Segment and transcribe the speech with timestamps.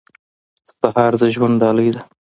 [0.79, 2.01] سهار د ژوند ډالۍ ده.